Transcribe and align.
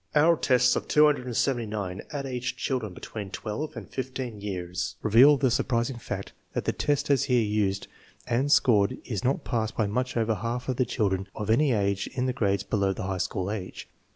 1 0.13 0.23
Our 0.25 0.35
tests 0.35 0.75
of 0.75 0.87
279" 0.87 2.01
at 2.11 2.25
age" 2.25 2.55
children 2.57 2.91
between 2.95 3.29
12 3.29 3.77
and 3.77 3.87
15 3.87 4.41
years 4.41 4.95
reveal 5.03 5.37
the 5.37 5.51
surprising 5.51 5.97
fact 5.97 6.31
that 6.53 6.65
the 6.65 6.71
test 6.73 7.11
as 7.11 7.25
here 7.25 7.43
used 7.43 7.85
and 8.25 8.51
scored 8.51 8.97
is 9.05 9.23
not 9.23 9.43
passed 9.43 9.77
by 9.77 9.85
much 9.85 10.17
over 10.17 10.33
half 10.33 10.67
of 10.67 10.77
the 10.77 10.85
children 10.85 11.27
of 11.35 11.51
any 11.51 11.71
age 11.71 12.07
in 12.15 12.25
the 12.25 12.33
grades 12.33 12.63
below 12.63 12.93
the 12.93 13.03
high 13.03 13.19
school 13.19 13.51
age. 13.51 13.87